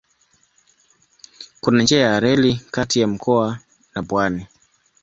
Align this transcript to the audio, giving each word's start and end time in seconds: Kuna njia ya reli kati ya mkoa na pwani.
Kuna 1.61 1.83
njia 1.83 2.01
ya 2.01 2.19
reli 2.19 2.61
kati 2.71 2.99
ya 2.99 3.07
mkoa 3.07 3.59
na 3.95 4.03
pwani. 4.03 4.47